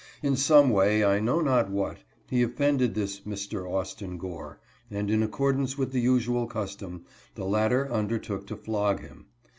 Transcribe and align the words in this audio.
In 0.23 0.35
some 0.35 0.71
way, 0.71 1.03
I 1.05 1.19
know 1.19 1.41
not 1.41 1.69
what, 1.69 1.97
he 2.27 2.41
offended 2.41 2.95
this 2.95 3.19
Mr. 3.19 3.71
Austin 3.71 4.17
Gore, 4.17 4.59
and, 4.89 5.11
in 5.11 5.21
accord 5.21 5.57
ance 5.59 5.77
with 5.77 5.91
the 5.91 6.01
usual 6.01 6.47
custom, 6.47 7.05
the 7.35 7.45
latter 7.45 7.87
undertook 7.93 8.47
to 8.47 8.55
flog 8.57 9.01
him. 9.01 9.27